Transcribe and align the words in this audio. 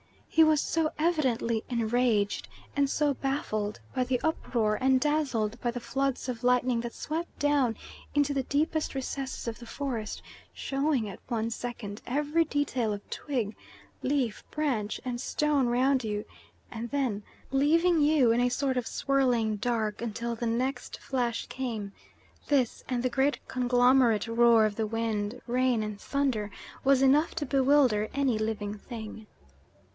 He 0.27 0.43
was 0.43 0.61
so 0.61 0.91
evidently 0.97 1.63
enraged 1.69 2.47
and 2.75 2.91
baffled 3.21 3.79
by 3.93 4.03
the 4.05 4.19
uproar 4.23 4.75
and 4.81 4.99
dazzled 4.99 5.59
by 5.61 5.69
the 5.69 5.81
floods 5.81 6.27
of 6.27 6.43
lightning 6.43 6.79
that 6.81 6.93
swept 6.95 7.37
down 7.37 7.77
into 8.15 8.33
the 8.33 8.41
deepest 8.41 8.95
recesses 8.95 9.47
of 9.47 9.59
the 9.59 9.67
forest, 9.67 10.23
showing 10.53 11.07
at 11.07 11.19
one 11.27 11.51
second 11.51 12.01
every 12.07 12.45
detail 12.45 12.93
of 12.93 13.07
twig, 13.11 13.55
leaf, 14.01 14.43
branch, 14.49 14.99
and 15.05 15.21
stone 15.21 15.67
round 15.67 16.03
you, 16.03 16.25
and 16.71 16.89
then 16.89 17.21
leaving 17.51 17.99
you 18.01 18.31
in 18.31 18.39
a 18.41 18.49
sort 18.49 18.77
of 18.77 18.87
swirling 18.87 19.57
dark 19.57 20.01
until 20.01 20.33
the 20.33 20.47
next 20.47 20.97
flash 20.97 21.45
came; 21.47 21.91
this, 22.47 22.83
and 22.89 23.03
the 23.03 23.09
great 23.09 23.45
conglomerate 23.49 24.25
roar 24.27 24.65
of 24.65 24.77
the 24.77 24.87
wind, 24.87 25.41
rain 25.45 25.83
and 25.83 25.99
thunder, 26.01 26.49
was 26.83 27.03
enough 27.03 27.35
to 27.35 27.45
bewilder 27.45 28.07
any 28.15 28.39
living 28.39 28.73
thing. 28.75 29.27